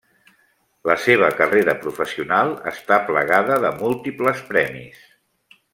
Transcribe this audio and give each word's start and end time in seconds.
La 0.91 0.95
seva 1.03 1.29
carrera 1.41 1.75
professional 1.83 2.55
està 2.73 2.99
plagada 3.11 3.61
de 3.67 3.75
múltiples 3.83 4.43
premis. 4.53 5.05